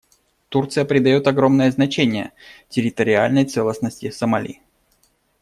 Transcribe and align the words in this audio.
Турция 0.49 0.83
придает 0.83 1.27
огромное 1.27 1.69
значение 1.69 2.31
территориальной 2.69 3.45
целостности 3.45 4.09
Сомали. 4.09 4.59